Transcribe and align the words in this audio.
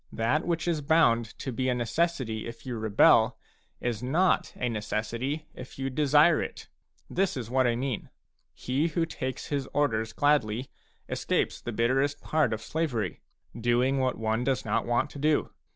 That 0.11 0.47
which 0.47 0.67
is 0.67 0.81
bound 0.81 1.25
to 1.37 1.51
be 1.51 1.69
a 1.69 1.75
necessity 1.75 2.47
if 2.47 2.65
you 2.65 2.75
rebel, 2.75 3.37
is 3.79 4.01
not 4.01 4.51
a 4.55 4.67
necessity 4.67 5.45
if 5.53 5.77
you 5.77 5.91
desire 5.91 6.41
it. 6.41 6.67
This 7.07 7.37
is 7.37 7.51
what 7.51 7.67
I 7.67 7.75
mean: 7.75 8.09
he 8.55 8.87
who 8.87 9.05
takes 9.05 9.49
his 9.49 9.67
orders 9.75 10.11
gladly, 10.11 10.71
escapes 11.07 11.61
the 11.61 11.71
bitterest 11.71 12.19
part 12.19 12.51
of 12.51 12.63
slavery,— 12.63 13.21
doing 13.69 13.99
what 13.99 14.17
one 14.17 14.43
does 14.43 14.65
not 14.65 14.87
want 14.87 15.11
to 15.11 15.19
do. 15.19 15.51